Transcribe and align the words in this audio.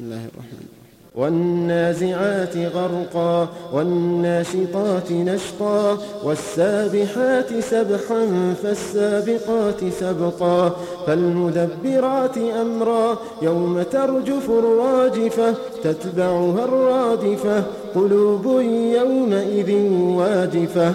الله 0.00 0.16
الرحمن 0.16 0.58
الرحيم. 0.58 0.80
والنازعات 1.14 2.56
غرقا 2.56 3.48
والناشطات 3.72 5.12
نشطا 5.12 5.98
والسابحات 6.24 7.60
سبحا 7.60 8.54
فالسابقات 8.62 9.80
سبقا. 10.00 10.76
فالمدبرات 11.06 12.38
أمرا 12.38 13.18
يوم 13.42 13.82
ترجف 13.82 14.50
الراجفة 14.50 15.54
تتبعها 15.84 16.64
الرادفة 16.64 17.64
قلوب 17.94 18.46
يومئذ 18.98 19.70
واجفة. 20.20 20.94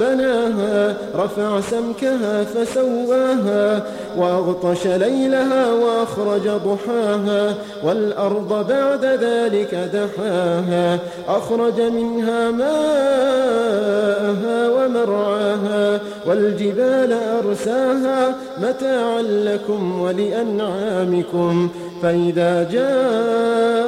بناها 0.00 0.96
رفع 1.14 1.60
سمكها 1.60 2.44
فسواها 2.44 3.82
وأغطش 4.18 4.86
ليلها 4.86 5.72
وأخرج 5.72 6.48
ضحاها 6.48 7.54
والأرض 7.84 8.68
بعد 8.68 9.04
ذلك 9.04 9.74
دحاها 9.74 10.98
أخرج 11.28 11.80
منها 11.80 12.50
ماءها 12.50 13.78
ومرعاها 14.70 16.00
والجبال 16.26 17.12
أرساها 17.44 18.34
متاعا 18.58 19.22
لكم 19.22 20.00
ولأنعامكم 20.00 21.68
فإذا 22.02 22.68
جاءت 22.72 23.87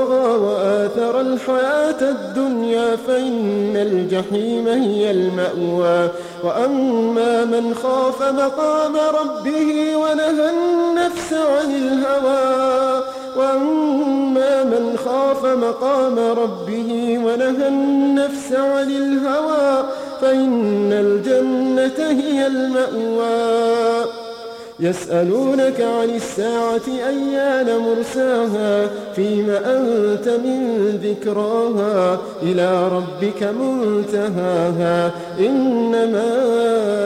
الحياة 1.21 2.01
الدنيا 2.01 2.95
فإن 3.07 3.77
الجحيم 3.77 4.67
هي 4.67 5.11
المأوى. 5.11 6.09
وأما 6.43 7.45
من 7.45 7.75
خاف 7.83 8.21
مقام 8.21 8.95
ربه 8.95 9.95
ونهى 9.95 10.49
النفس 10.49 11.33
عن 11.33 11.71
الهوى. 11.71 13.03
وأما 13.37 14.63
من 14.63 14.97
خاف 15.05 15.45
مقام 15.45 16.19
ربه 16.19 17.19
ونهى 17.25 17.67
النفس 17.67 18.53
عن 18.53 18.89
الهوى 18.89 19.85
فإن 20.21 20.93
الجنة 20.93 22.21
هي 22.21 22.47
المأوى. 22.47 24.20
يسألونك 24.81 25.81
عن 25.81 26.09
الساعة 26.09 26.81
أيان 26.87 27.77
مرساها؟ 27.77 28.89
فيما 29.15 29.57
أنت 29.57 30.29
من 30.29 30.89
ذكراها؟ 31.03 32.19
إلى 32.43 32.87
ربك 32.87 33.43
منتهاها. 33.43 35.11
إنما 35.39 36.33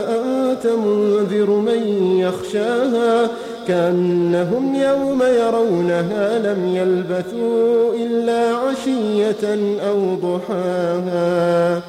أنت 0.10 0.68
منذر 0.68 1.50
من 1.50 2.18
يخشاها. 2.20 3.30
كأنهم 3.68 4.76
يوم 4.76 5.24
يرونها 5.24 6.40
لم 6.40 6.76
يلبثوا 6.76 7.94
إلا 7.94 8.56
عشية 8.56 9.78
أو 9.90 10.16
ضحاها. 10.16 11.82